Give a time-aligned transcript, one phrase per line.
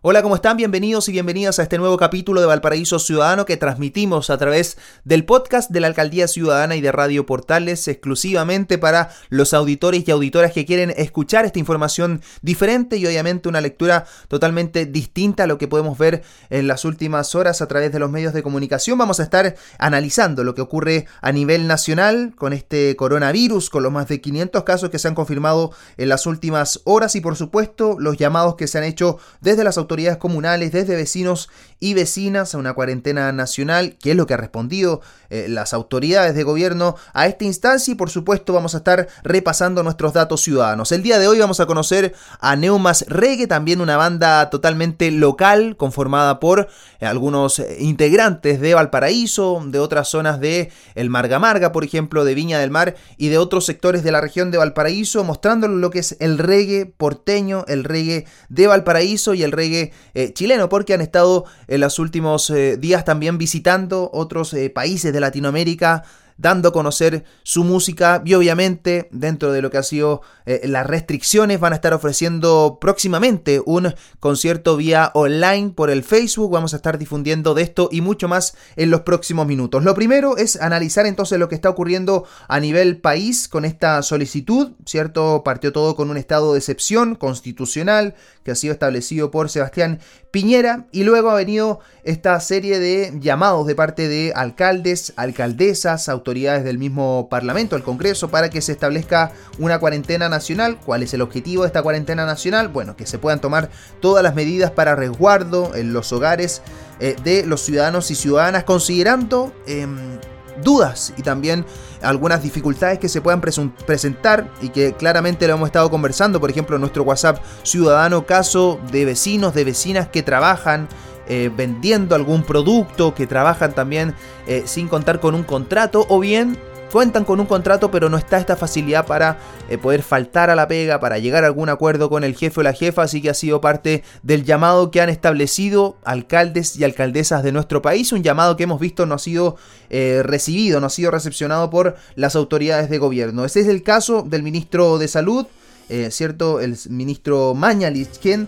[0.00, 0.56] Hola, ¿cómo están?
[0.56, 5.24] Bienvenidos y bienvenidas a este nuevo capítulo de Valparaíso Ciudadano que transmitimos a través del
[5.24, 10.52] podcast de la Alcaldía Ciudadana y de Radio Portales exclusivamente para los auditores y auditoras
[10.52, 15.66] que quieren escuchar esta información diferente y obviamente una lectura totalmente distinta a lo que
[15.66, 18.98] podemos ver en las últimas horas a través de los medios de comunicación.
[18.98, 23.90] Vamos a estar analizando lo que ocurre a nivel nacional con este coronavirus, con los
[23.90, 27.96] más de 500 casos que se han confirmado en las últimas horas y por supuesto
[27.98, 31.48] los llamados que se han hecho desde las autoridades autoridades comunales, desde vecinos
[31.80, 36.34] y vecinas a una cuarentena nacional, que es lo que ha respondido eh, las autoridades
[36.34, 40.92] de gobierno a esta instancia y por supuesto vamos a estar repasando nuestros datos ciudadanos.
[40.92, 45.76] El día de hoy vamos a conocer a Neumas Reggae, también una banda totalmente local
[45.76, 46.68] conformada por
[47.00, 52.24] eh, algunos eh, integrantes de Valparaíso, de otras zonas de el Marga Marga, por ejemplo,
[52.24, 55.90] de Viña del Mar y de otros sectores de la región de Valparaíso, mostrando lo
[55.90, 59.77] que es el reggae porteño, el reggae de Valparaíso y el reggae
[60.14, 65.12] eh, chileno, porque han estado en los últimos eh, días también visitando otros eh, países
[65.12, 66.04] de Latinoamérica
[66.38, 70.86] dando a conocer su música y obviamente dentro de lo que ha sido eh, las
[70.86, 76.76] restricciones van a estar ofreciendo próximamente un concierto vía online por el Facebook, vamos a
[76.76, 79.84] estar difundiendo de esto y mucho más en los próximos minutos.
[79.84, 84.72] Lo primero es analizar entonces lo que está ocurriendo a nivel país con esta solicitud,
[84.86, 85.42] ¿cierto?
[85.44, 90.00] Partió todo con un estado de excepción constitucional que ha sido establecido por Sebastián
[90.30, 96.64] Piñera y luego ha venido esta serie de llamados de parte de alcaldes, alcaldesas, autoridades
[96.64, 100.78] del mismo Parlamento, el Congreso, para que se establezca una cuarentena nacional.
[100.84, 102.68] ¿Cuál es el objetivo de esta cuarentena nacional?
[102.68, 106.62] Bueno, que se puedan tomar todas las medidas para resguardo en los hogares
[107.00, 110.18] eh, de los ciudadanos y ciudadanas, considerando em,
[110.62, 111.64] dudas y también
[112.02, 116.76] algunas dificultades que se puedan presentar y que claramente lo hemos estado conversando, por ejemplo,
[116.76, 120.88] en nuestro WhatsApp ciudadano, caso de vecinos, de vecinas que trabajan
[121.30, 124.14] eh, vendiendo algún producto, que trabajan también
[124.46, 126.58] eh, sin contar con un contrato, o bien
[126.90, 129.38] cuentan con un contrato pero no está esta facilidad para
[129.68, 132.62] eh, poder faltar a la pega, para llegar a algún acuerdo con el jefe o
[132.62, 137.42] la jefa, así que ha sido parte del llamado que han establecido alcaldes y alcaldesas
[137.42, 139.56] de nuestro país, un llamado que hemos visto no ha sido
[139.90, 143.44] eh, recibido, no ha sido recepcionado por las autoridades de gobierno.
[143.44, 145.46] Ese es el caso del ministro de Salud,
[145.88, 146.60] eh, ¿cierto?
[146.60, 148.46] El ministro Mañalich, quien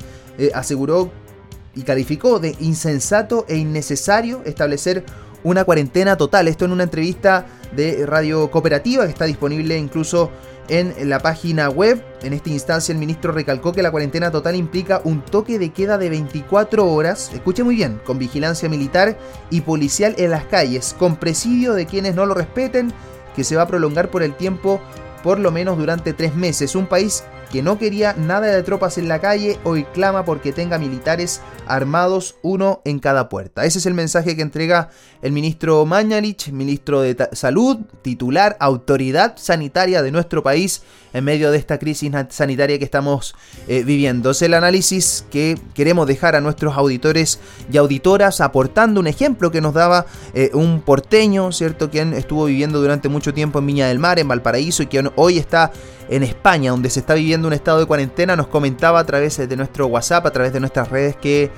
[0.54, 1.10] aseguró
[1.74, 5.04] y calificó de insensato e innecesario establecer
[5.44, 6.48] una cuarentena total.
[6.48, 10.30] Esto en una entrevista de Radio Cooperativa que está disponible incluso
[10.68, 12.02] en la página web.
[12.22, 15.98] En esta instancia el ministro recalcó que la cuarentena total implica un toque de queda
[15.98, 19.18] de 24 horas, escuche muy bien, con vigilancia militar
[19.50, 22.92] y policial en las calles, con presidio de quienes no lo respeten,
[23.34, 24.80] que se va a prolongar por el tiempo
[25.22, 26.74] por lo menos durante tres meses.
[26.74, 30.78] Un país que no quería nada de tropas en la calle, hoy clama porque tenga
[30.78, 33.64] militares armados uno en cada puerta.
[33.64, 34.90] Ese es el mensaje que entrega
[35.22, 41.58] el ministro Mañalich, ministro de Salud, titular, autoridad sanitaria de nuestro país en medio de
[41.58, 43.34] esta crisis sanitaria que estamos
[43.66, 44.30] eh, viviendo.
[44.30, 47.40] Es el análisis que queremos dejar a nuestros auditores
[47.70, 51.90] y auditoras aportando un ejemplo que nos daba eh, un porteño, ¿cierto?
[51.90, 55.38] Quien estuvo viviendo durante mucho tiempo en Viña del Mar, en Valparaíso y que hoy
[55.38, 55.72] está
[56.08, 59.56] en España, donde se está viviendo un estado de cuarentena, nos comentaba a través de
[59.56, 61.50] nuestro WhatsApp, a través de nuestras redes, que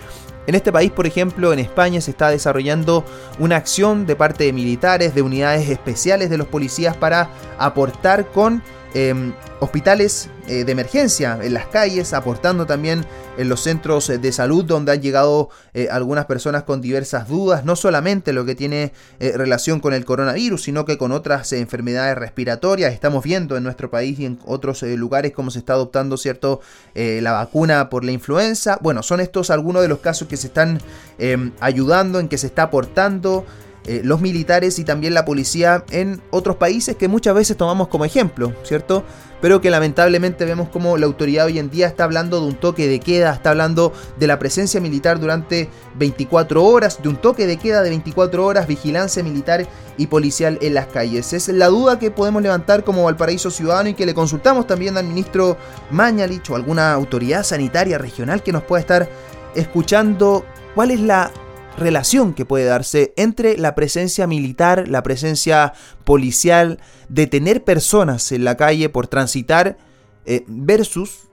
[0.47, 3.05] en este país, por ejemplo, en España, se está desarrollando
[3.39, 8.63] una acción de parte de militares, de unidades especiales de los policías para aportar con
[8.95, 13.07] Em, hospitales eh, de emergencia en las calles, aportando también
[13.39, 17.77] en los centros de salud donde han llegado eh, algunas personas con diversas dudas, no
[17.77, 22.93] solamente lo que tiene eh, relación con el coronavirus, sino que con otras enfermedades respiratorias.
[22.93, 26.61] Estamos viendo en nuestro país y en otros lugares cómo se está adoptando, ¿cierto?,
[26.95, 28.79] la vacuna por la influenza.
[28.83, 30.81] Bueno, son estos algunos de los casos que se están
[31.19, 33.47] em, ayudando, en que se está aportando.
[33.85, 38.05] Eh, los militares y también la policía en otros países que muchas veces tomamos como
[38.05, 39.03] ejemplo, ¿cierto?
[39.41, 42.87] Pero que lamentablemente vemos como la autoridad hoy en día está hablando de un toque
[42.87, 45.69] de queda, está hablando de la presencia militar durante
[45.99, 49.67] 24 horas, de un toque de queda de 24 horas, vigilancia militar
[49.99, 51.33] y policial en las calles.
[51.33, 55.07] Es la duda que podemos levantar como Valparaíso Ciudadano y que le consultamos también al
[55.09, 55.57] ministro
[55.91, 59.09] Mañalich o alguna autoridad sanitaria regional que nos pueda estar
[59.57, 60.45] escuchando
[60.77, 61.33] cuál es la
[61.77, 65.73] relación que puede darse entre la presencia militar, la presencia
[66.05, 66.79] policial,
[67.09, 69.77] de tener personas en la calle por transitar,
[70.25, 71.29] eh, versus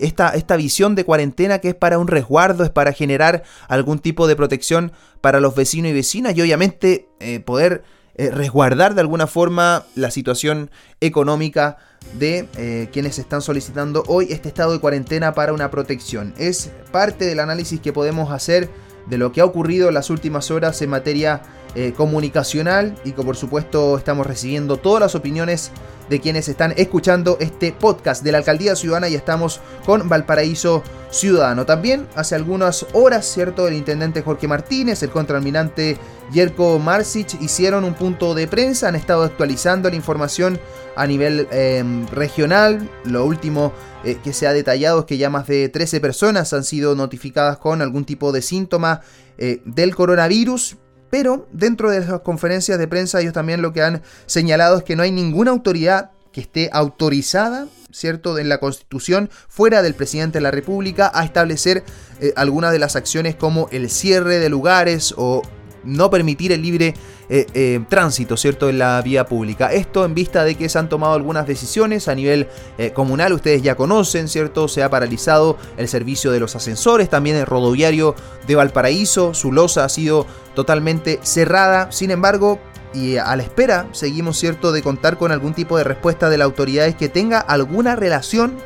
[0.00, 4.28] esta, esta, visión de cuarentena que es para un resguardo, es para generar algún tipo
[4.28, 7.82] de protección para los vecinos y vecinas y obviamente eh, poder
[8.14, 11.78] eh, resguardar de alguna forma la situación económica
[12.18, 16.34] de quienes están solicitando hoy este estado de cuarentena para una protección.
[16.38, 18.70] Es parte del análisis que podemos hacer
[19.10, 21.42] de lo que ha ocurrido en las últimas horas en materia
[21.74, 25.70] eh, comunicacional y que por supuesto estamos recibiendo todas las opiniones
[26.10, 31.64] de quienes están escuchando este podcast de la Alcaldía Ciudadana y estamos con Valparaíso Ciudadano.
[31.64, 33.68] También hace algunas horas, ¿cierto?
[33.68, 35.96] El intendente Jorge Martínez, el contraalmirante
[36.32, 40.58] Yerko Marsic hicieron un punto de prensa, han estado actualizando la información
[40.96, 42.90] a nivel em, regional.
[43.04, 43.72] Lo último
[44.02, 47.58] eh, que se ha detallado es que ya más de 13 personas han sido notificadas
[47.58, 49.02] con algún tipo de síntoma
[49.38, 50.76] eh, del coronavirus.
[51.10, 54.96] Pero dentro de las conferencias de prensa ellos también lo que han señalado es que
[54.96, 60.42] no hay ninguna autoridad que esté autorizada, ¿cierto?, en la Constitución, fuera del presidente de
[60.42, 61.82] la República, a establecer
[62.20, 65.42] eh, algunas de las acciones como el cierre de lugares o
[65.84, 66.94] no permitir el libre
[67.28, 69.72] eh, eh, tránsito, ¿cierto?, en la vía pública.
[69.72, 72.48] Esto en vista de que se han tomado algunas decisiones a nivel
[72.78, 74.68] eh, comunal, ustedes ya conocen, ¿cierto?
[74.68, 78.14] Se ha paralizado el servicio de los ascensores, también el rodoviario
[78.46, 82.58] de Valparaíso, su losa ha sido totalmente cerrada, sin embargo,
[82.92, 86.46] y a la espera seguimos, ¿cierto?, de contar con algún tipo de respuesta de las
[86.46, 88.56] autoridades que tenga alguna relación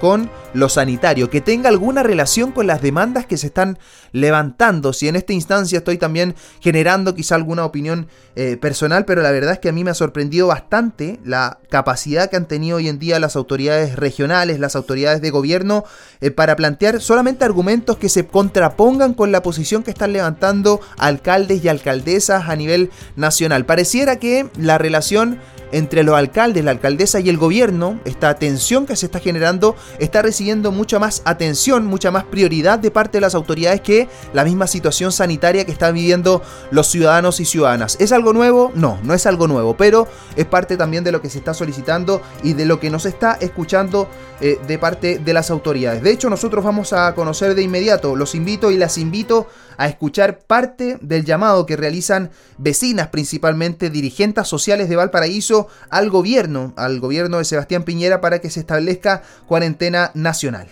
[0.00, 3.78] con lo sanitario, que tenga alguna relación con las demandas que se están
[4.12, 4.92] levantando.
[4.92, 8.06] Si en esta instancia estoy también generando quizá alguna opinión
[8.36, 12.30] eh, personal, pero la verdad es que a mí me ha sorprendido bastante la capacidad
[12.30, 15.84] que han tenido hoy en día las autoridades regionales, las autoridades de gobierno,
[16.20, 21.64] eh, para plantear solamente argumentos que se contrapongan con la posición que están levantando alcaldes
[21.64, 23.66] y alcaldesas a nivel nacional.
[23.66, 25.40] Pareciera que la relación
[25.74, 30.22] entre los alcaldes, la alcaldesa y el gobierno, esta tensión que se está generando, está
[30.22, 34.68] recibiendo mucha más atención, mucha más prioridad de parte de las autoridades que la misma
[34.68, 37.96] situación sanitaria que están viviendo los ciudadanos y ciudadanas.
[37.98, 38.70] ¿Es algo nuevo?
[38.76, 40.06] No, no es algo nuevo, pero
[40.36, 43.36] es parte también de lo que se está solicitando y de lo que nos está
[43.40, 44.08] escuchando
[44.40, 46.02] eh, de parte de las autoridades.
[46.02, 50.38] De hecho, nosotros vamos a conocer de inmediato, los invito y las invito a escuchar
[50.38, 57.38] parte del llamado que realizan vecinas, principalmente dirigentes sociales de Valparaíso, al gobierno, al gobierno
[57.38, 60.68] de Sebastián Piñera para que se establezca cuarentena nacional.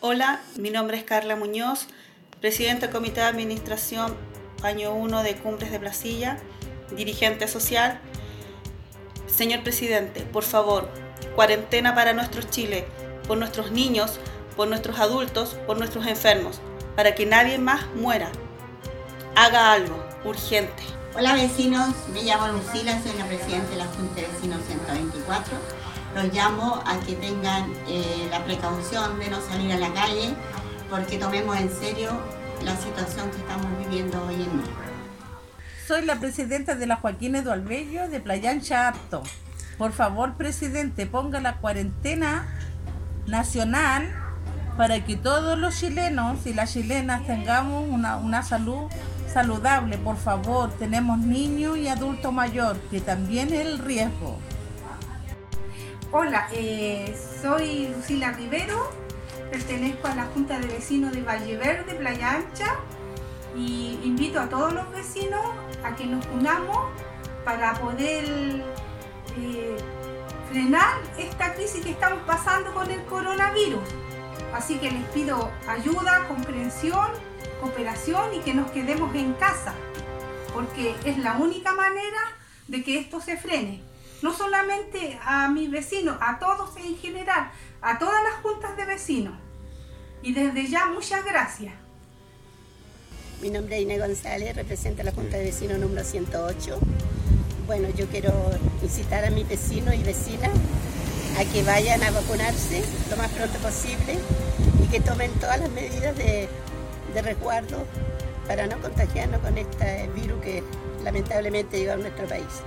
[0.00, 1.86] Hola, mi nombre es Carla Muñoz,
[2.40, 4.14] presidenta del Comité de Administración
[4.62, 6.38] año 1 de Cumbres de Placilla,
[6.96, 8.00] dirigente social.
[9.26, 10.88] Señor presidente, por favor,
[11.34, 12.86] cuarentena para nuestros Chile,
[13.26, 14.18] por nuestros niños,
[14.56, 16.60] por nuestros adultos, por nuestros enfermos
[16.98, 18.28] para que nadie más muera.
[19.36, 20.82] Haga algo, urgente.
[21.18, 25.52] Hola vecinos, me llamo Lucila, soy la presidenta de la Junta de Vecinos 124.
[26.14, 30.32] Los llamo a que tengan eh, la precaución de no salir a la calle
[30.88, 32.10] porque tomemos en serio
[32.64, 34.74] la situación que estamos viviendo hoy en día.
[35.88, 38.94] Soy la presidenta de la Joaquín Eduardo de Playa Ancha
[39.76, 42.46] Por favor, presidente, ponga la cuarentena
[43.26, 44.08] nacional
[44.76, 48.84] para que todos los chilenos y las chilenas tengamos una, salud
[49.38, 49.98] saludable.
[49.98, 54.36] Por favor, tenemos niños y adulto mayor, que también es el riesgo.
[56.10, 58.90] Hola, eh, soy Lucila Rivero,
[59.52, 62.74] pertenezco a la Junta de Vecinos de Valle Verde, Playa Ancha,
[63.56, 65.44] y invito a todos los vecinos
[65.84, 66.90] a que nos unamos
[67.44, 68.24] para poder
[69.36, 69.76] eh,
[70.50, 73.88] frenar esta crisis que estamos pasando con el coronavirus.
[74.52, 77.27] Así que les pido ayuda, comprensión,
[77.60, 79.74] cooperación y que nos quedemos en casa,
[80.52, 82.20] porque es la única manera
[82.66, 83.82] de que esto se frene.
[84.22, 87.50] No solamente a mis vecinos, a todos en general,
[87.80, 89.34] a todas las juntas de vecinos.
[90.22, 91.72] Y desde ya muchas gracias.
[93.40, 96.78] Mi nombre es Inés González, represento a la Junta de Vecinos número 108.
[97.68, 98.32] Bueno, yo quiero
[98.82, 100.50] incitar a mis vecinos y vecinas
[101.38, 104.18] a que vayan a vacunarse lo más pronto posible
[104.82, 106.16] y que tomen todas las medidas
[107.14, 107.84] de, resguardo
[108.46, 110.62] para no contagiarnos con este virus que
[111.04, 112.62] lamentablemente llegó a nuestro país.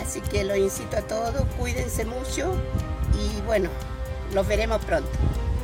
[0.00, 2.52] Así que los incito a todos, cuídense mucho
[3.14, 3.70] y bueno,
[4.34, 5.08] los veremos pronto.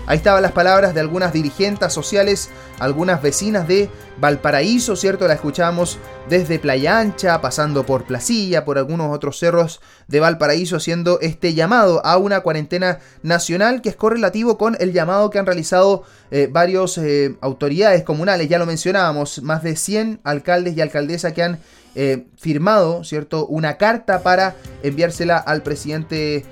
[0.09, 2.49] Ahí estaban las palabras de algunas dirigentes sociales,
[2.79, 5.29] algunas vecinas de Valparaíso, ¿cierto?
[5.29, 5.99] La escuchamos
[6.31, 12.01] desde Playa Ancha, pasando por Placilla, por algunos otros cerros de Valparaíso, haciendo este llamado
[12.07, 16.97] a una cuarentena nacional que es correlativo con el llamado que han realizado eh, varios
[16.97, 21.59] eh, autoridades comunales, ya lo mencionábamos, más de 100 alcaldes y alcaldesas que han
[21.95, 23.47] eh, firmado, ¿cierto?
[23.47, 26.47] Una carta para enviársela al presidente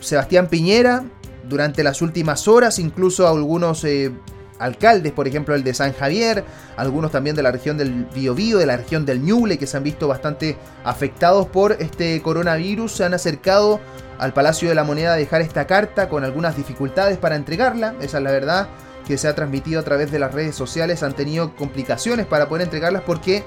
[0.00, 1.04] Sebastián Piñera
[1.48, 4.12] durante las últimas horas, incluso algunos eh,
[4.58, 6.44] alcaldes, por ejemplo el de San Javier,
[6.76, 9.84] algunos también de la región del Biobío, de la región del Ñuble, que se han
[9.84, 13.80] visto bastante afectados por este coronavirus, se han acercado
[14.18, 18.18] al Palacio de la Moneda a dejar esta carta con algunas dificultades para entregarla, esa
[18.18, 18.68] es la verdad
[19.06, 21.02] que se ha transmitido a través de las redes sociales.
[21.02, 23.42] Han tenido complicaciones para poder entregarlas porque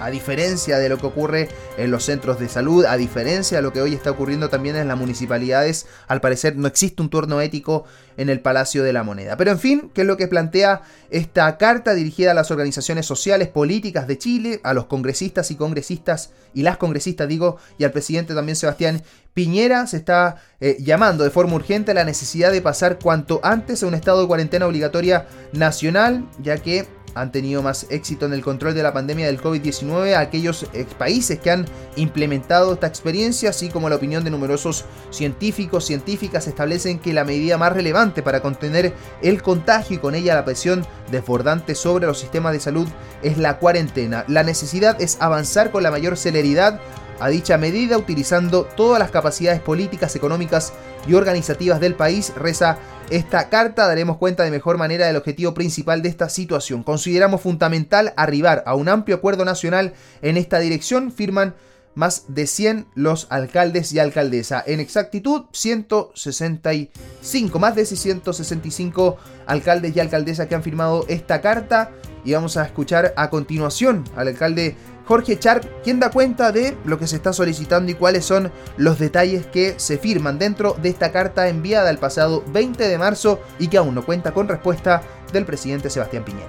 [0.00, 3.72] a, diferencia de lo que ocurre en los centros de salud, a diferencia de lo
[3.72, 7.84] que hoy está ocurriendo también en las municipalidades, al parecer no existe un turno ético
[8.16, 9.36] en el Palacio de la Moneda.
[9.36, 13.48] Pero en fin, ¿qué es lo que plantea esta carta dirigida a las organizaciones sociales,
[13.48, 18.34] políticas de Chile, a los congresistas y congresistas, y las congresistas digo, y al presidente
[18.34, 19.02] también Sebastián
[19.34, 19.86] Piñera?
[19.86, 23.86] Se está eh, llamando de forma urgente a la necesidad de pasar cuanto antes a
[23.86, 28.74] un estado de cuarentena obligatoria nacional, ya que han tenido más éxito en el control
[28.74, 30.66] de la pandemia del COVID-19 aquellos
[30.98, 31.66] países que han
[31.96, 37.58] implementado esta experiencia, así como la opinión de numerosos científicos, científicas establecen que la medida
[37.58, 38.92] más relevante para contener
[39.22, 42.88] el contagio y con ella la presión desbordante sobre los sistemas de salud
[43.22, 44.24] es la cuarentena.
[44.28, 46.80] La necesidad es avanzar con la mayor celeridad
[47.22, 50.72] a dicha medida utilizando todas las capacidades políticas, económicas
[51.06, 52.78] y organizativas del país, reza
[53.10, 56.82] esta carta, daremos cuenta de mejor manera del objetivo principal de esta situación.
[56.82, 61.54] Consideramos fundamental arribar a un amplio acuerdo nacional en esta dirección, firman
[61.94, 64.62] más de 100 los alcaldes y alcaldesa.
[64.66, 71.90] En exactitud, 165, más de 165 alcaldes y alcaldesas que han firmado esta carta.
[72.24, 74.76] Y vamos a escuchar a continuación al alcalde
[75.12, 78.98] Jorge Charp, quien da cuenta de lo que se está solicitando y cuáles son los
[78.98, 83.68] detalles que se firman dentro de esta carta enviada el pasado 20 de marzo y
[83.68, 86.48] que aún no cuenta con respuesta del presidente Sebastián Piñera.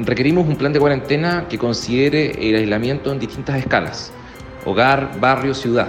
[0.00, 4.10] Requerimos un plan de cuarentena que considere el aislamiento en distintas escalas,
[4.66, 5.86] hogar, barrio, ciudad,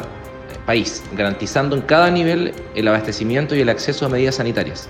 [0.67, 4.87] país, garantizando en cada nivel el abastecimiento y el acceso a medidas sanitarias.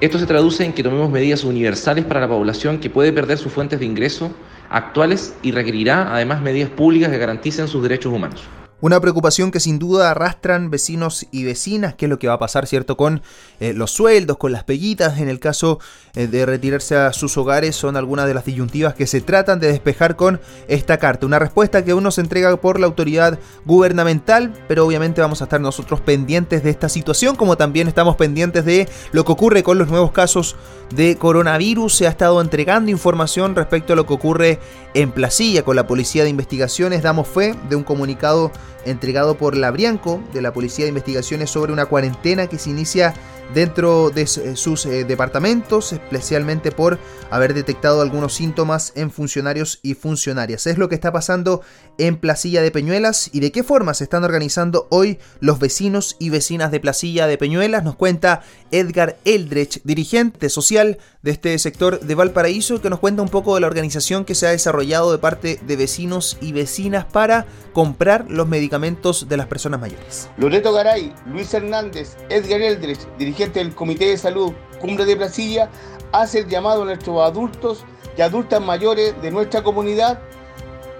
[0.00, 3.52] Esto se traduce en que tomemos medidas universales para la población que puede perder sus
[3.52, 4.30] fuentes de ingreso
[4.70, 8.42] actuales y requerirá además medidas públicas que garanticen sus derechos humanos.
[8.80, 12.38] Una preocupación que sin duda arrastran vecinos y vecinas, qué es lo que va a
[12.38, 12.96] pasar, ¿cierto?
[12.96, 13.22] Con
[13.58, 15.80] eh, los sueldos, con las peguitas, en el caso
[16.14, 19.66] eh, de retirarse a sus hogares, son algunas de las disyuntivas que se tratan de
[19.66, 21.26] despejar con esta carta.
[21.26, 25.60] Una respuesta que uno se entrega por la autoridad gubernamental, pero obviamente vamos a estar
[25.60, 29.88] nosotros pendientes de esta situación, como también estamos pendientes de lo que ocurre con los
[29.88, 30.54] nuevos casos
[30.94, 31.96] de coronavirus.
[31.96, 34.60] Se ha estado entregando información respecto a lo que ocurre
[34.94, 37.02] en Placilla con la Policía de Investigaciones.
[37.02, 38.52] Damos fe de un comunicado
[38.84, 43.14] entregado por la Brianco de la Policía de Investigaciones sobre una cuarentena que se inicia
[43.54, 46.98] dentro de eh, sus eh, departamentos, especialmente por
[47.30, 50.66] haber detectado algunos síntomas en funcionarios y funcionarias.
[50.66, 51.62] Es lo que está pasando
[51.98, 56.30] en Placilla de Peñuelas y de qué forma se están organizando hoy los vecinos y
[56.30, 62.14] vecinas de Placilla de Peñuelas, nos cuenta Edgar Eldrech, dirigente social de este sector de
[62.14, 65.58] Valparaíso, que nos cuenta un poco de la organización que se ha desarrollado de parte
[65.66, 70.28] de vecinos y vecinas para comprar los medicamentos de las personas mayores.
[70.36, 75.70] Loreto Garay, Luis Hernández, Edgar Eldrech, dirigente del Comité de Salud Cumbre de Placilla,
[76.12, 77.84] hace el llamado a nuestros adultos
[78.16, 80.20] y adultas mayores de nuestra comunidad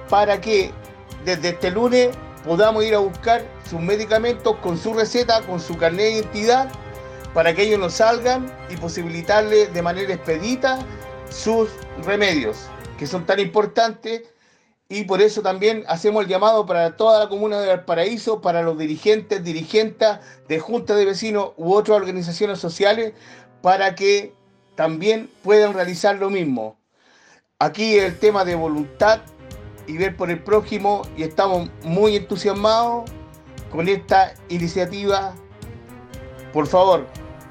[0.08, 0.72] para que
[1.24, 2.10] desde este lunes
[2.44, 6.72] podamos ir a buscar sus medicamentos con su receta, con su carnet de identidad
[7.34, 10.78] para que ellos nos salgan y posibilitarles de manera expedita
[11.30, 11.68] sus
[12.04, 12.66] remedios,
[12.98, 14.22] que son tan importantes.
[14.90, 18.78] Y por eso también hacemos el llamado para toda la comuna de Valparaíso, para los
[18.78, 20.18] dirigentes, dirigentes
[20.48, 23.12] de juntas de vecinos u otras organizaciones sociales,
[23.60, 24.32] para que
[24.76, 26.78] también puedan realizar lo mismo.
[27.58, 29.20] Aquí el tema de voluntad
[29.86, 33.10] y ver por el prójimo y estamos muy entusiasmados
[33.70, 35.34] con esta iniciativa.
[36.52, 37.06] Por favor,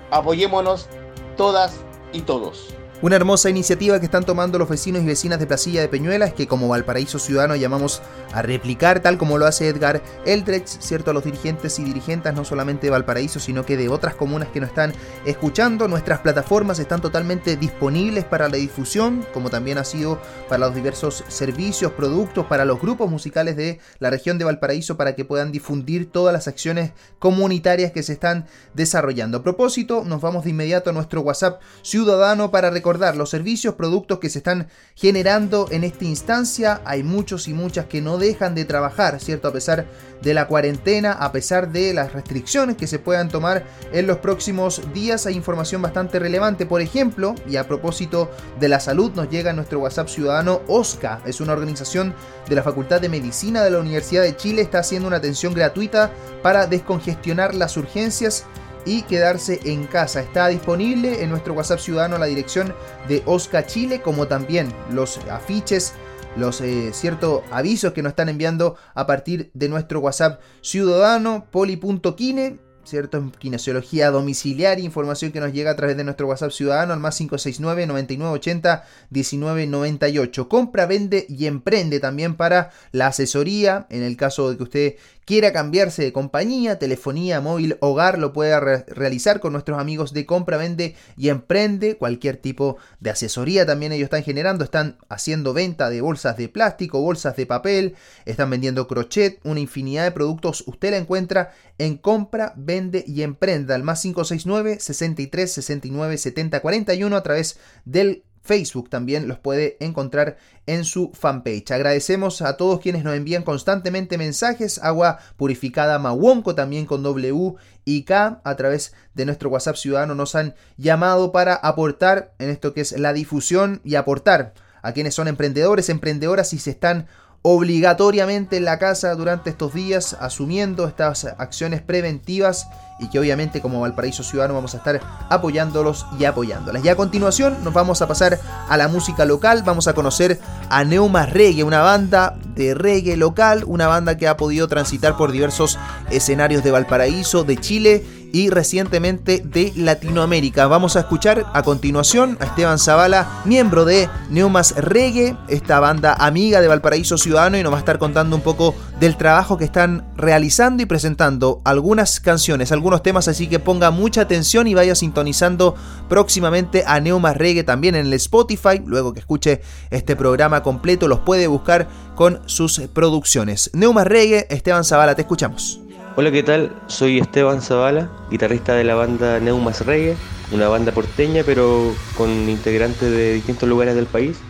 [0.09, 0.89] apoyémonos
[1.35, 1.81] todas
[2.13, 2.73] y todos.
[2.99, 6.47] Una hermosa iniciativa que están tomando los vecinos y vecinas de Placilla de Peñuelas, que
[6.47, 8.01] como Valparaíso Ciudadano llamamos
[8.33, 11.11] a replicar, tal como lo hace Edgar Eldredge, ¿cierto?
[11.11, 14.59] A los dirigentes y dirigentes no solamente de Valparaíso, sino que de otras comunas que
[14.59, 14.93] nos están
[15.27, 15.87] escuchando.
[15.87, 21.23] Nuestras plataformas están totalmente disponibles para la difusión, como también ha sido para los diversos
[21.27, 26.11] servicios, productos, para los grupos musicales de la región de Valparaíso, para que puedan difundir
[26.11, 29.37] todas las acciones comunitarias que se están desarrollando.
[29.37, 34.19] A propósito, nos vamos de inmediato a nuestro WhatsApp ciudadano para recordar los servicios, productos
[34.19, 36.81] que se están generando en esta instancia.
[36.85, 39.49] Hay muchos y muchas que no dejan de trabajar, ¿cierto?
[39.49, 39.85] A pesar
[40.21, 44.81] de la cuarentena, a pesar de las restricciones que se puedan tomar en los próximos
[44.93, 46.65] días, hay información bastante relevante.
[46.65, 51.21] Por ejemplo, y a propósito de la salud, nos llega nuestro WhatsApp ciudadano OSCA.
[51.25, 52.15] Es una organización
[52.47, 54.61] de la Facultad de Medicina de la Universidad de Chile.
[54.61, 58.45] Está haciendo una atención gratuita para descongestionar las urgencias
[58.87, 60.21] y quedarse en casa.
[60.21, 62.73] Está disponible en nuestro WhatsApp ciudadano la dirección
[63.07, 65.93] de Osca Chile, como también los afiches
[66.35, 72.59] los eh, ciertos avisos que nos están enviando a partir de nuestro WhatsApp ciudadano poli.kine
[72.87, 73.17] ¿cierto?
[73.17, 77.17] En kinesiología domiciliaria, información que nos llega a través de nuestro WhatsApp ciudadano al más
[77.17, 80.49] 569 9980 1998.
[80.49, 84.95] Compra, vende y emprende también para la asesoría, en el caso de que usted
[85.27, 88.57] quiera cambiarse de compañía, telefonía, móvil, hogar, lo puede
[88.87, 91.97] realizar con nuestros amigos de compra, vende y emprende.
[91.97, 94.63] Cualquier tipo de asesoría también ellos están generando.
[94.63, 100.05] Están haciendo venta de bolsas de plástico, bolsas de papel, están vendiendo crochet, una infinidad
[100.05, 100.63] de productos.
[100.65, 107.15] Usted la encuentra en compra, vende y emprenda al más 569 63 69 70 41
[107.17, 111.71] a través del Facebook también los puede encontrar en su fanpage.
[111.71, 114.79] Agradecemos a todos quienes nos envían constantemente mensajes.
[114.81, 120.33] Agua purificada Mawonco también con W y K a través de nuestro WhatsApp ciudadano nos
[120.35, 125.27] han llamado para aportar en esto que es la difusión y aportar a quienes son
[125.27, 127.07] emprendedores, emprendedoras y se están
[127.49, 132.67] obligatoriamente en la casa durante estos días, asumiendo estas acciones preventivas
[132.99, 134.99] y que obviamente como Valparaíso Ciudadano vamos a estar
[135.29, 136.83] apoyándolos y apoyándolas.
[136.83, 138.37] Y a continuación nos vamos a pasar
[138.67, 143.63] a la música local, vamos a conocer a Neuma Reggae, una banda de reggae local,
[143.65, 149.41] una banda que ha podido transitar por diversos escenarios de Valparaíso, de Chile y recientemente
[149.43, 150.67] de Latinoamérica.
[150.67, 156.61] Vamos a escuchar a continuación a Esteban Zavala, miembro de Neumas Reggae, esta banda amiga
[156.61, 160.07] de Valparaíso Ciudadano y nos va a estar contando un poco del trabajo que están
[160.15, 165.75] realizando y presentando algunas canciones, algunos temas, así que ponga mucha atención y vaya sintonizando
[166.09, 171.19] próximamente a Neumas Reggae también en el Spotify, luego que escuche este programa completo los
[171.19, 173.69] puede buscar con sus producciones.
[173.73, 175.86] Neumas Reggae, Esteban Zavala, te escuchamos.
[176.19, 176.81] Hola, ¿qué tal?
[176.87, 180.17] Soy Esteban Zavala, guitarrista de la banda Neumas Reggae,
[180.49, 184.49] una banda porteña pero con integrantes de distintos lugares del país.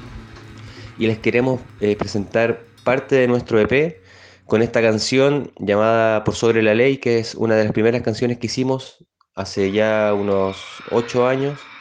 [0.98, 4.02] Y les queremos eh, presentar parte de nuestro EP
[4.46, 8.38] con esta canción llamada Por sobre la ley, que es una de las primeras canciones
[8.40, 9.06] que hicimos
[9.36, 11.74] hace ya unos ocho años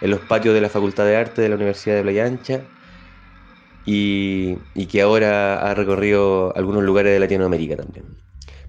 [0.00, 2.70] en los patios de la Facultad de Arte de la Universidad de Playa Ancha
[3.84, 8.04] y, y que ahora ha recorrido algunos lugares de Latinoamérica también.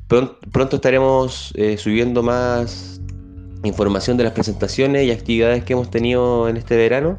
[0.08, 3.02] Pronto, estaremos eh, subiendo más
[3.63, 7.18] información de las presentaciones y actividades que hemos tenido en este verano.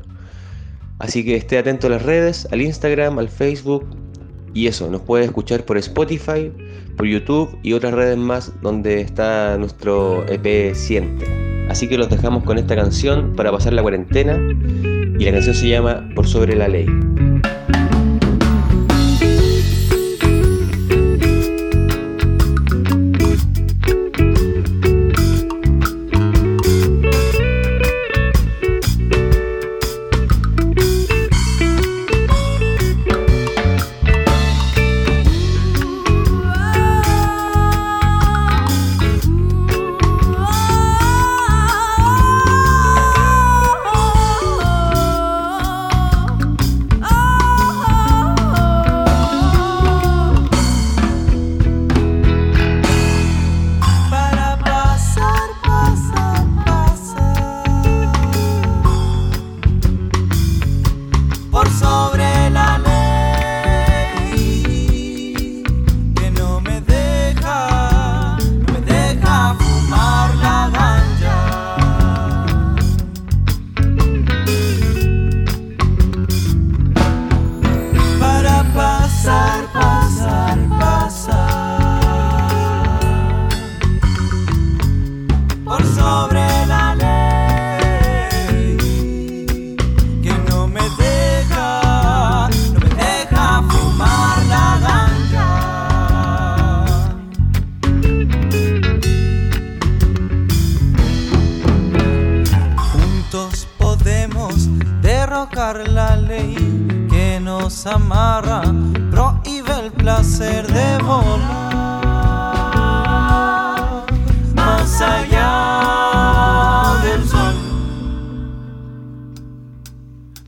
[0.98, 3.84] Así que esté atento a las redes, al Instagram, al Facebook.
[4.54, 6.52] Y eso, nos puede escuchar por Spotify,
[6.96, 11.26] por YouTube y otras redes más donde está nuestro EP Siente.
[11.68, 14.38] Así que los dejamos con esta canción para pasar la cuarentena.
[15.18, 16.86] Y la canción se llama Por sobre la ley.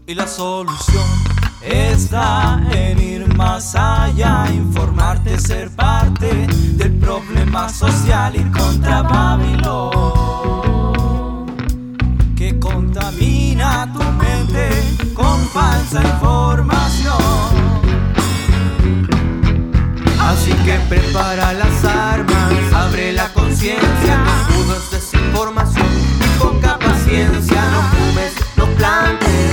[0.09, 1.05] y la solución
[1.61, 9.93] está en ir más allá, informarte, ser parte del problema social, ir contra Babilón,
[12.35, 14.71] que contamina tu mente
[15.13, 17.19] con falsa información.
[20.21, 27.83] Así que prepara las armas, abre la conciencia, no dudes desinformación y poca paciencia, no
[27.91, 29.48] fumes, no plantes.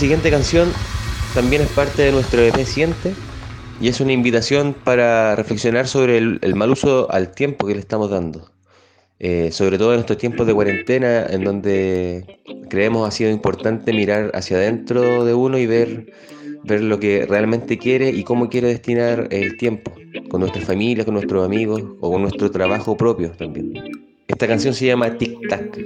[0.00, 0.72] Siguiente canción
[1.34, 3.12] también es parte de nuestro EP Siente
[3.82, 7.80] y es una invitación para reflexionar sobre el, el mal uso al tiempo que le
[7.80, 8.50] estamos dando.
[9.18, 14.30] Eh, sobre todo en estos tiempos de cuarentena en donde creemos ha sido importante mirar
[14.32, 16.10] hacia adentro de uno y ver,
[16.64, 19.92] ver lo que realmente quiere y cómo quiere destinar el tiempo,
[20.30, 23.74] con nuestra familia, con nuestros amigos o con nuestro trabajo propio también.
[24.26, 25.78] Esta canción se llama Tic Tac.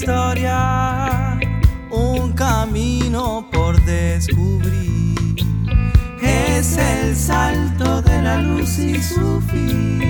[0.00, 1.38] Historia,
[1.90, 5.36] un camino por descubrir.
[6.22, 10.00] Es el salto de la luz y su fin.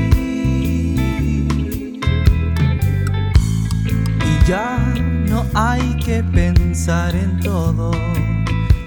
[4.30, 4.78] Y ya
[5.28, 7.90] no hay que pensar en todo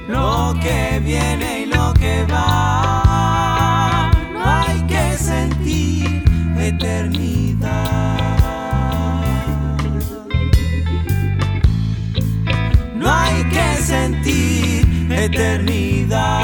[0.08, 4.10] lo que viene y lo que va.
[4.32, 6.24] No hay que sentir
[6.58, 7.33] eternidad.
[15.24, 16.42] Eternidad.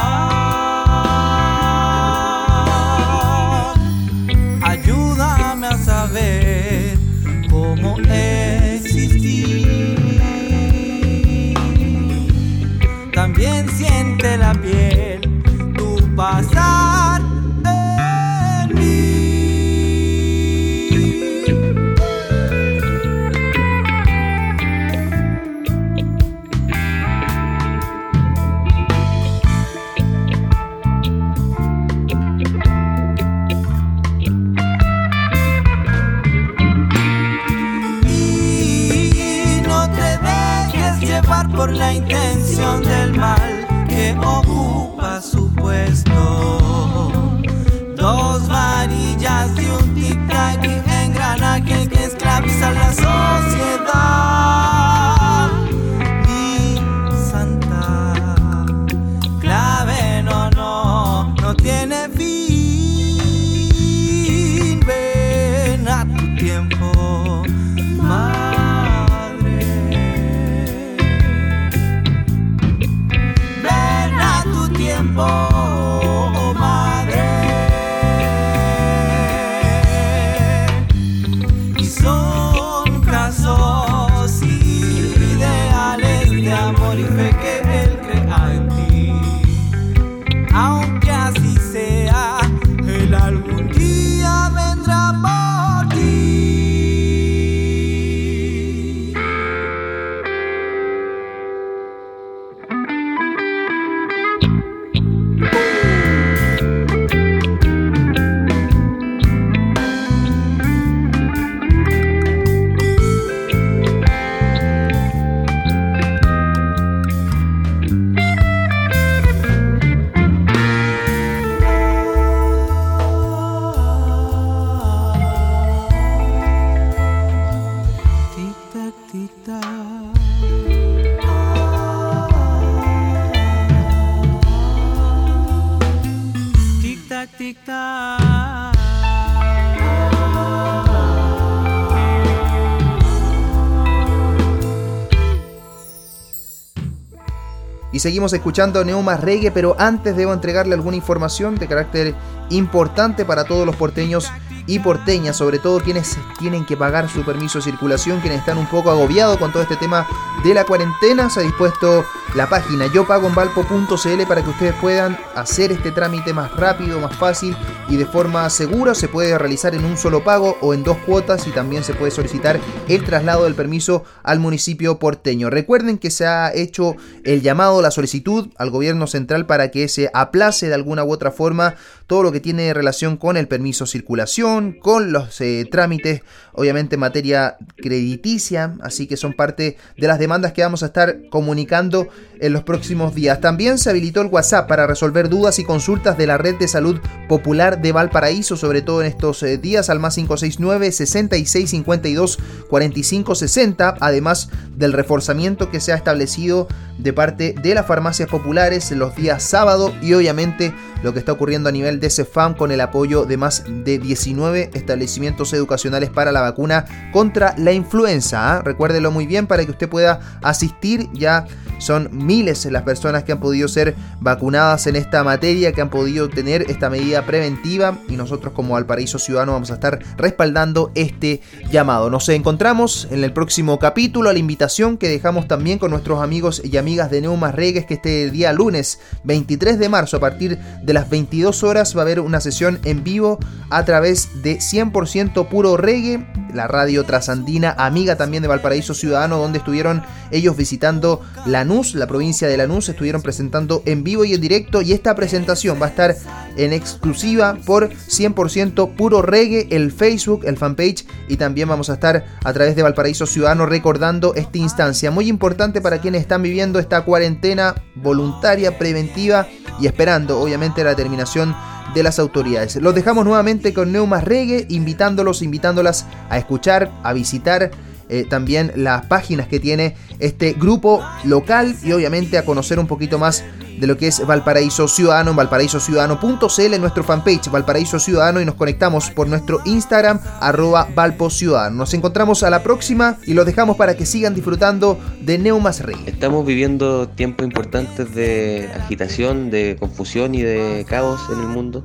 [148.00, 152.16] Y seguimos escuchando Neumas Reggae, pero antes debo entregarle alguna información de carácter
[152.50, 154.32] importante para todos los porteños
[154.68, 158.68] y porteñas, sobre todo quienes tienen que pagar su permiso de circulación, quienes están un
[158.68, 160.08] poco agobiados con todo este tema
[160.46, 161.30] de la cuarentena.
[161.30, 162.06] Se ha dispuesto
[162.36, 167.56] la página yopagoenvalpo.cl para que ustedes puedan hacer este trámite más rápido, más fácil
[167.90, 168.94] y de forma segura.
[168.94, 172.12] Se puede realizar en un solo pago o en dos cuotas y también se puede
[172.12, 175.50] solicitar el traslado del permiso al municipio porteño.
[175.50, 180.12] Recuerden que se ha hecho el llamado, la solicitud al gobierno central para que se
[180.14, 183.92] aplace de alguna u otra forma todo lo que tiene relación con el permiso de
[183.92, 186.22] circulación, con los eh, trámites,
[186.54, 191.18] obviamente en materia crediticia, así que son parte de las demandas que vamos a estar
[191.30, 192.08] comunicando
[192.40, 193.42] en los próximos días.
[193.42, 197.00] También se habilitó el WhatsApp para resolver dudas y consultas de la Red de Salud
[197.28, 204.50] Popular de Valparaíso, sobre todo en estos eh, días, al más 569 6652 4560, además
[204.76, 209.94] del reforzamiento que se ha establecido de parte de las farmacias populares los días sábado
[210.02, 213.64] y obviamente lo que está ocurriendo a nivel de CEFAM con el apoyo de más
[213.68, 218.58] de 19 establecimientos educacionales para la vacuna contra la influenza.
[218.58, 218.62] ¿ah?
[218.62, 221.08] Recuérdelo muy bien para que usted pueda asistir.
[221.14, 221.46] Ya
[221.78, 226.30] son miles las personas que han podido ser vacunadas en esta materia, que han podido
[226.30, 231.42] tener esta medida preventiva y nosotros como Valparaíso Ciudadano vamos a estar respaldando este
[231.72, 232.10] llamado.
[232.10, 236.62] Nos encontramos en el próximo capítulo, a la invitación que dejamos también con nuestros amigos
[236.64, 240.94] y amigas de Neumas Regues, que este día lunes 23 de marzo a partir de
[240.94, 245.78] las 22 horas va a haber una sesión en vivo a través de 100% puro
[245.78, 252.08] reggae, la radio trasandina, amiga también de Valparaíso Ciudadano, donde estuvieron ellos visitando Lanús, la
[252.08, 255.90] provincia de Lanús, estuvieron presentando en vivo y en directo y esta presentación va a
[255.90, 256.16] estar
[256.58, 262.26] en exclusiva por 100% puro reggae, el Facebook, el fanpage y también vamos a estar
[262.44, 267.04] a través de Valparaíso Ciudadano recordando esta instancia muy importante para quienes están viviendo esta
[267.04, 269.48] cuarentena voluntaria, preventiva
[269.80, 271.56] y esperando obviamente la terminación
[271.94, 272.76] de las autoridades.
[272.76, 277.72] Los dejamos nuevamente con Neumas Reggae, invitándolos, invitándolas a escuchar, a visitar
[278.10, 283.20] eh, también las páginas que tiene este grupo local y obviamente a conocer un poquito
[283.20, 283.44] más
[283.80, 288.56] de lo que es Valparaíso Ciudadano en valparaísociudadano.cl en nuestro fanpage Valparaíso Ciudadano y nos
[288.56, 291.78] conectamos por nuestro Instagram arroba Valpo Ciudadano.
[291.78, 296.10] Nos encontramos a la próxima y los dejamos para que sigan disfrutando de Neumas Reggae.
[296.10, 301.84] Estamos viviendo tiempos importantes de agitación, de confusión y de caos en el mundo,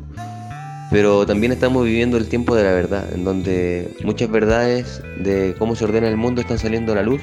[0.95, 5.75] pero también estamos viviendo el tiempo de la verdad, en donde muchas verdades de cómo
[5.75, 7.21] se ordena el mundo están saliendo a la luz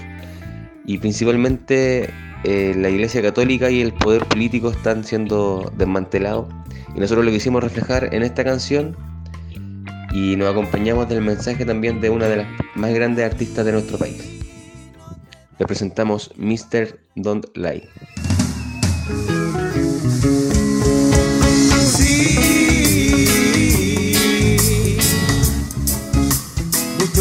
[0.85, 2.09] y principalmente
[2.43, 6.53] eh, la Iglesia Católica y el poder político están siendo desmantelados
[6.93, 8.97] y nosotros lo quisimos reflejar en esta canción
[10.11, 13.97] y nos acompañamos del mensaje también de una de las más grandes artistas de nuestro
[13.97, 14.37] país.
[15.59, 16.99] Le presentamos Mr.
[17.15, 17.87] Don't Lie.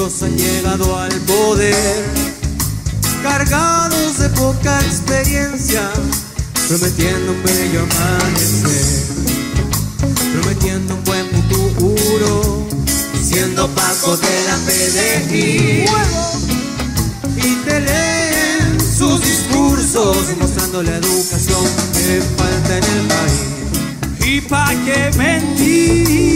[0.00, 2.04] han llegado al poder,
[3.22, 5.90] cargados de poca experiencia,
[6.68, 9.04] prometiendo un bello amanecer,
[10.32, 12.66] prometiendo un buen futuro,
[13.22, 15.84] siendo Paco de la PDI.
[17.36, 24.26] Y te leen sus discursos, mostrando la educación que falta en el país.
[24.26, 26.29] Y pa' que mentir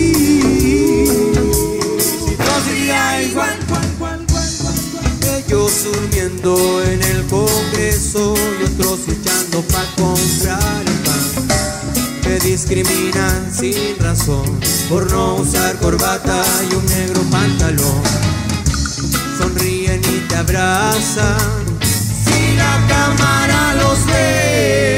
[5.85, 11.49] Durmiendo en el Congreso y otros echando para comprar el pan.
[12.25, 18.03] Me discriminan sin razón por no usar corbata y un negro pantalón.
[19.39, 21.39] Sonríen y te abrazan
[21.83, 24.94] si la cámara los ve.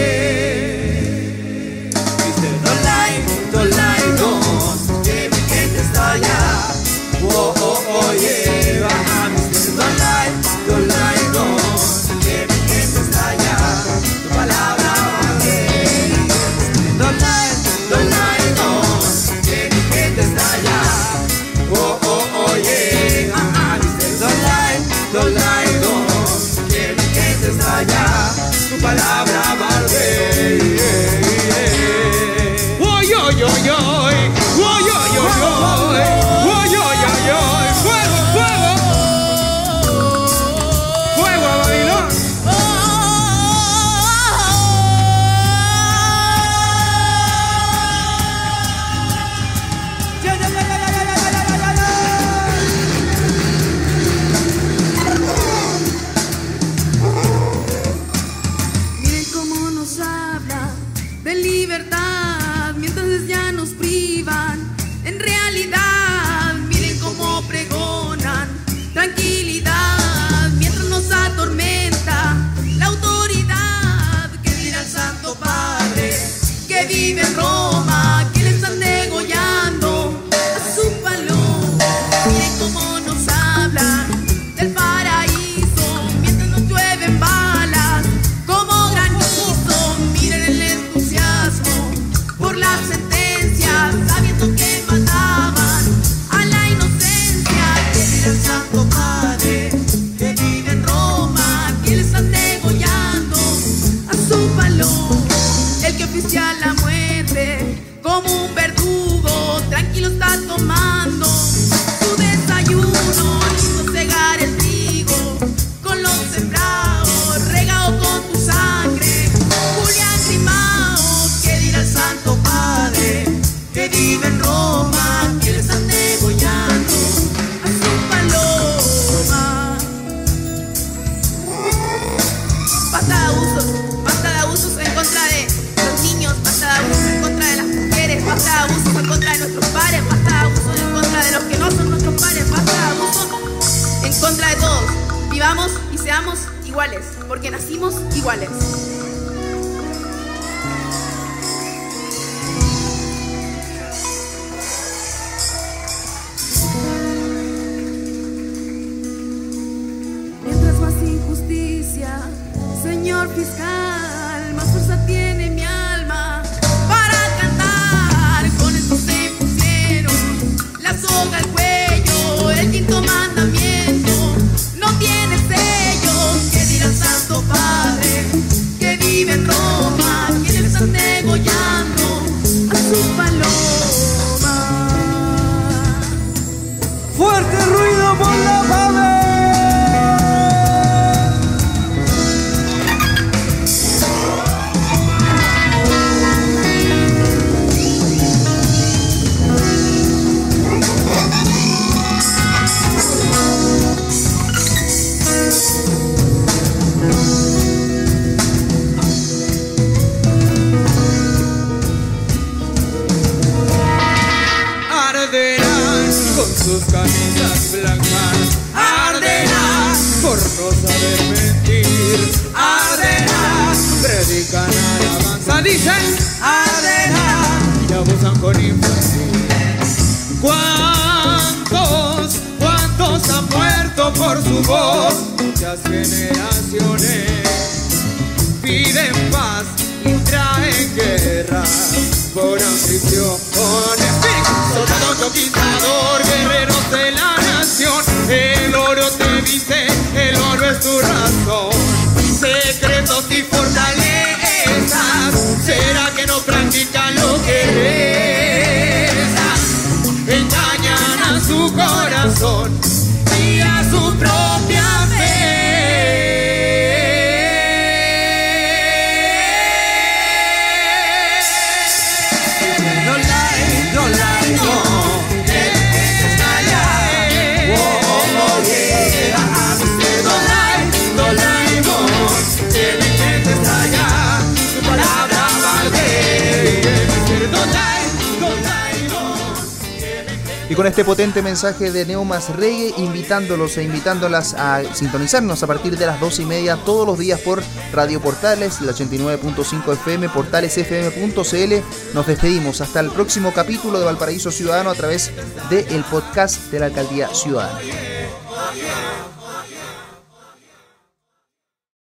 [290.76, 296.04] Con este potente mensaje de Neumas Reggae, invitándolos e invitándolas a sintonizarnos a partir de
[296.04, 297.62] las 12 y media todos los días por
[297.92, 302.14] Radio Portales, la 89.5 FM, portalesfm.cl.
[302.14, 305.32] Nos despedimos hasta el próximo capítulo de Valparaíso Ciudadano a través
[305.70, 307.80] del podcast de la Alcaldía Ciudadana.